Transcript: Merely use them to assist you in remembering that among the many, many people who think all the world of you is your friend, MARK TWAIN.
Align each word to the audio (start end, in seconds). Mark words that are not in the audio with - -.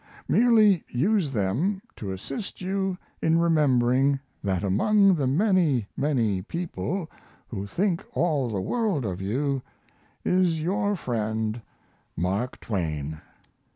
Merely 0.27 0.83
use 0.87 1.31
them 1.31 1.79
to 1.97 2.11
assist 2.11 2.59
you 2.59 2.97
in 3.21 3.37
remembering 3.37 4.19
that 4.43 4.63
among 4.63 5.13
the 5.13 5.27
many, 5.27 5.85
many 5.95 6.41
people 6.41 7.07
who 7.47 7.67
think 7.67 8.03
all 8.13 8.49
the 8.49 8.61
world 8.61 9.05
of 9.05 9.21
you 9.21 9.61
is 10.25 10.59
your 10.59 10.95
friend, 10.95 11.61
MARK 12.17 12.59
TWAIN. 12.61 13.21